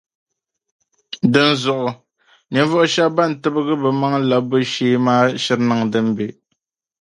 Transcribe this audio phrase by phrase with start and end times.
[1.33, 1.89] Dinzuɣu
[2.51, 6.25] ninvuɣu shɛba ban tibigi bɛ maŋ’ labbu shee maa shiri niŋ din be.